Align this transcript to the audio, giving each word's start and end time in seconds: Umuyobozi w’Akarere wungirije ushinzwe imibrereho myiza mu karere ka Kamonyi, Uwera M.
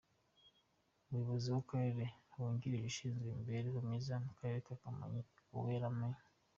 Umuyobozi 1.05 1.47
w’Akarere 1.53 2.03
wungirije 2.35 2.85
ushinzwe 2.91 3.23
imibrereho 3.27 3.77
myiza 3.87 4.13
mu 4.25 4.31
karere 4.37 4.59
ka 4.65 4.73
Kamonyi, 4.81 5.21
Uwera 5.55 5.89
M. 5.97 5.99